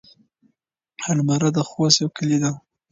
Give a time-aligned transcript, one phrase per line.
[1.11, 2.51] المره د خوست يو کلی دی.